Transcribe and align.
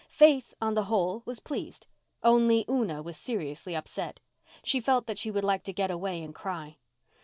Faith, 0.09 0.55
on 0.59 0.73
the 0.73 0.85
whole, 0.85 1.21
was 1.27 1.39
pleased. 1.39 1.85
Only 2.23 2.65
Una 2.67 3.03
was 3.03 3.15
seriously 3.17 3.75
upset. 3.75 4.19
She 4.63 4.79
felt 4.79 5.05
that 5.05 5.19
she 5.19 5.29
would 5.29 5.43
like 5.43 5.61
to 5.65 5.73
get 5.73 5.91
away 5.91 6.23
and 6.23 6.33
cry. 6.33 6.77